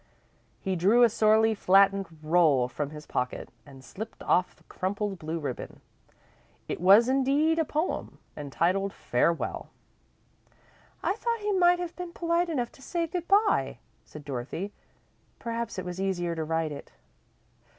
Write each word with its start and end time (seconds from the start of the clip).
He 0.59 0.75
drew 0.75 1.03
a 1.03 1.09
sorely 1.09 1.53
flattened 1.53 2.07
roll 2.23 2.67
from 2.67 2.89
his 2.89 3.05
pocket, 3.05 3.49
and 3.67 3.83
slipped 3.83 4.23
off 4.23 4.55
the 4.55 4.63
crumpled 4.63 5.19
blue 5.19 5.37
ribbon. 5.37 5.79
It 6.67 6.81
was, 6.81 7.07
indeed, 7.07 7.59
a 7.59 7.65
poem, 7.65 8.17
entitled 8.35 8.93
"Farewell." 8.93 9.69
"I 11.03 11.13
thought 11.13 11.41
he 11.41 11.51
might 11.51 11.77
have 11.77 11.95
been 11.95 12.13
polite 12.13 12.49
enough 12.49 12.71
to 12.71 12.81
say 12.81 13.05
good 13.05 13.27
bye," 13.27 13.77
said 14.03 14.25
Dorothy. 14.25 14.73
"Perhaps 15.37 15.77
it 15.77 15.85
was 15.85 16.01
easier 16.01 16.33
to 16.33 16.43
write 16.43 16.71
it." 16.71 16.93